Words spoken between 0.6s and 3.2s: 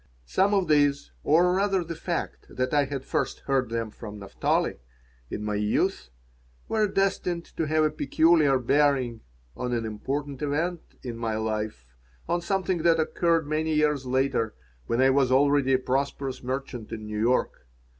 these, or rather the fact that I had